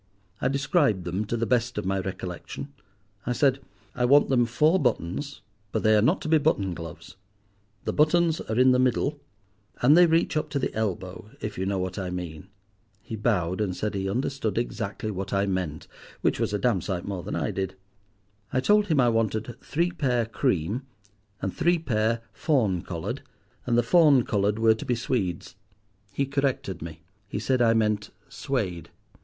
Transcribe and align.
I 0.41 0.47
described 0.47 1.03
them 1.03 1.25
to 1.25 1.37
the 1.37 1.45
best 1.45 1.77
of 1.77 1.85
my 1.85 1.99
recollection. 1.99 2.73
I 3.27 3.33
said, 3.33 3.59
'I 3.93 4.05
want 4.05 4.29
them 4.29 4.47
four 4.47 4.79
buttons, 4.79 5.41
but 5.71 5.83
they 5.83 5.95
are 5.95 6.01
not 6.01 6.21
to 6.21 6.27
be 6.27 6.39
button 6.39 6.73
gloves; 6.73 7.17
the 7.85 7.93
buttons 7.93 8.41
are 8.49 8.57
in 8.57 8.71
the 8.71 8.79
middle 8.79 9.19
and 9.83 9.95
they 9.95 10.07
reach 10.07 10.35
up 10.35 10.49
to 10.49 10.57
the 10.57 10.73
elbow, 10.73 11.29
if 11.39 11.55
you 11.55 11.67
know 11.67 11.77
what 11.77 11.99
I 11.99 12.09
mean.' 12.09 12.47
He 13.03 13.15
bowed, 13.15 13.61
and 13.61 13.77
said 13.77 13.93
he 13.93 14.09
understood 14.09 14.57
exactly 14.57 15.11
what 15.11 15.33
I 15.33 15.45
meant, 15.45 15.87
which 16.21 16.39
was 16.39 16.51
a 16.51 16.57
damned 16.57 16.85
sight 16.85 17.05
more 17.05 17.21
than 17.21 17.35
I 17.35 17.51
did. 17.51 17.75
I 18.51 18.59
told 18.59 18.87
him 18.87 18.99
I 18.99 19.09
wanted 19.09 19.55
three 19.61 19.91
pair 19.91 20.25
cream 20.25 20.81
and 21.43 21.53
three 21.55 21.77
pair 21.77 22.21
fawn 22.33 22.81
coloured, 22.81 23.21
and 23.67 23.77
the 23.77 23.83
fawn 23.83 24.23
coloured 24.23 24.57
were 24.57 24.73
to 24.73 24.83
be 24.83 24.95
swedes. 24.95 25.55
He 26.11 26.25
corrected 26.25 26.81
me. 26.81 27.01
He 27.27 27.37
said 27.37 27.61
I 27.61 27.75
meant 27.75 28.09
'Suede. 28.29 28.89